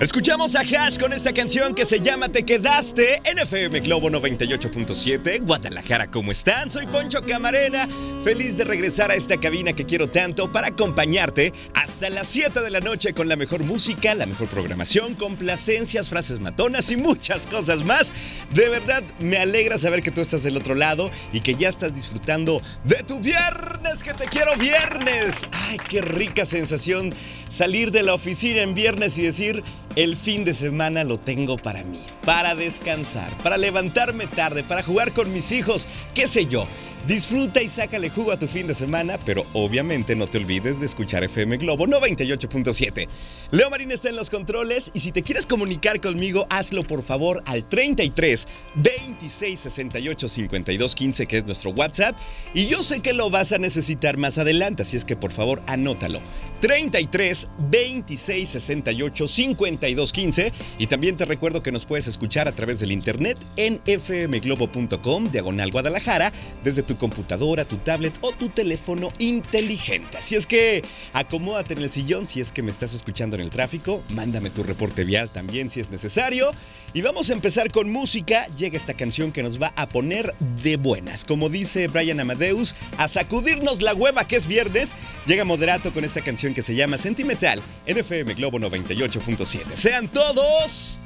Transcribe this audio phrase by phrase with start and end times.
[0.00, 5.44] Escuchamos a Hash con esta canción que se llama Te Quedaste en FM Globo 98.7.
[5.44, 6.70] Guadalajara, ¿cómo están?
[6.70, 7.86] Soy Poncho Camarena,
[8.24, 12.70] feliz de regresar a esta cabina que quiero tanto para acompañarte hasta las 7 de
[12.70, 17.84] la noche con la mejor música, la mejor programación, complacencias, frases matonas y muchas cosas
[17.84, 18.14] más.
[18.54, 21.94] De verdad, me alegra saber que tú estás del otro lado y que ya estás
[21.94, 25.46] disfrutando de tu viernes, que te quiero viernes.
[25.52, 27.12] Ay, qué rica sensación
[27.48, 29.62] salir de la oficina en viernes y decir,
[29.96, 35.12] el fin de semana lo tengo para mí, para descansar, para levantarme tarde, para jugar
[35.12, 36.66] con mis hijos, qué sé yo.
[37.08, 40.84] Disfruta y sácale jugo a tu fin de semana, pero obviamente no te olvides de
[40.84, 43.08] escuchar FM Globo 98.7.
[43.50, 47.42] Leo Marín está en los controles y si te quieres comunicar conmigo, hazlo por favor
[47.46, 52.14] al 33 26 68 52 15, que es nuestro WhatsApp.
[52.52, 55.62] Y yo sé que lo vas a necesitar más adelante, así es que por favor
[55.66, 56.20] anótalo.
[56.60, 60.52] 33 26 68 52 15.
[60.76, 65.70] Y también te recuerdo que nos puedes escuchar a través del internet en fmglobo.com, diagonal
[65.70, 70.18] Guadalajara, desde tu computadora, tu tablet o tu teléfono inteligente.
[70.18, 70.82] Así es que
[71.12, 74.62] acomódate en el sillón si es que me estás escuchando en el tráfico, mándame tu
[74.62, 76.50] reporte vial también si es necesario.
[76.94, 78.46] Y vamos a empezar con música.
[78.56, 81.24] Llega esta canción que nos va a poner de buenas.
[81.24, 84.96] Como dice Brian Amadeus, a sacudirnos la hueva que es viernes.
[85.26, 89.74] Llega Moderato con esta canción que se llama Sentimental en FM Globo 98.7.
[89.74, 90.98] Sean todos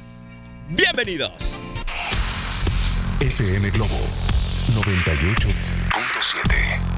[0.69, 1.57] bienvenidos.
[3.19, 4.32] FM Globo
[4.71, 6.92] 98.7